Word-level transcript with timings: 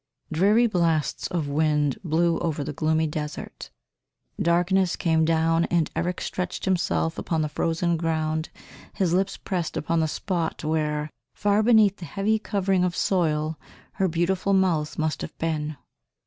Dreary 0.31 0.65
blasts 0.65 1.27
of 1.27 1.47
wind 1.47 1.99
blew 2.03 2.39
over 2.39 2.63
the 2.63 2.73
gloomy 2.73 3.05
desert; 3.05 3.69
darkness 4.41 4.95
came 4.95 5.25
down 5.25 5.65
and 5.65 5.91
Eric 5.95 6.21
stretched 6.21 6.65
himself 6.65 7.19
upon 7.19 7.43
the 7.43 7.47
frozen 7.49 7.97
ground, 7.97 8.49
his 8.93 9.13
lips 9.13 9.37
pressed 9.37 9.77
upon 9.77 9.99
the 9.99 10.07
spot 10.07 10.63
where, 10.63 11.11
far 11.35 11.61
beneath 11.61 11.97
the 11.97 12.05
heavy 12.05 12.39
covering 12.39 12.83
of 12.83 12.95
soil, 12.95 13.59
her 13.91 14.07
beautiful 14.07 14.53
mouth 14.53 14.97
must 14.97 15.21
have 15.21 15.37
been. 15.37 15.77